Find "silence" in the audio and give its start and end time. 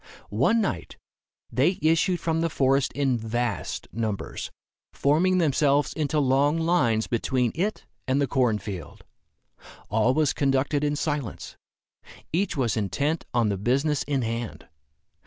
10.95-11.55